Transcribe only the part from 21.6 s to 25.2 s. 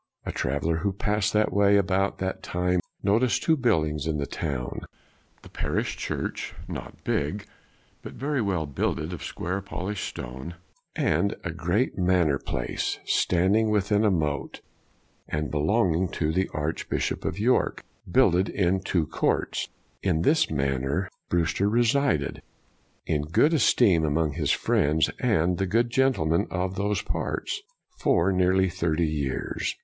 resided," in good esteem among his friends